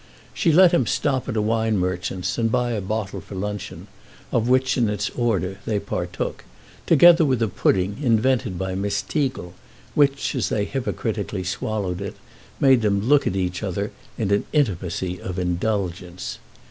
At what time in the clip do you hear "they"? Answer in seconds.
5.67-5.79, 10.49-10.65